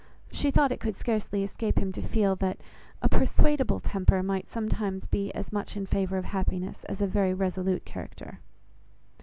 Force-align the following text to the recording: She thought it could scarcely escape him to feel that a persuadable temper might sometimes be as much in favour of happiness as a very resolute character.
She 0.31 0.49
thought 0.49 0.71
it 0.71 0.79
could 0.79 0.95
scarcely 0.95 1.43
escape 1.43 1.77
him 1.77 1.91
to 1.91 2.01
feel 2.01 2.35
that 2.37 2.59
a 3.03 3.07
persuadable 3.07 3.79
temper 3.79 4.23
might 4.23 4.49
sometimes 4.49 5.05
be 5.05 5.31
as 5.35 5.53
much 5.53 5.77
in 5.77 5.85
favour 5.85 6.17
of 6.17 6.25
happiness 6.25 6.83
as 6.85 7.03
a 7.03 7.05
very 7.07 7.35
resolute 7.35 7.85
character. 7.85 8.39